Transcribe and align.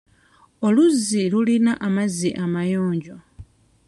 Oluzzi 0.65 1.21
lulina 1.31 1.71
amazzi 1.87 2.29
amayonjo. 2.43 3.15